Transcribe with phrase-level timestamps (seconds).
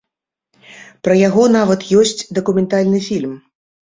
[1.07, 3.37] Пра яго нават ёсць дакументальны фільм.